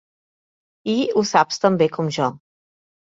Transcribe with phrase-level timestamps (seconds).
[0.93, 2.31] I ho saps tan bé com jo.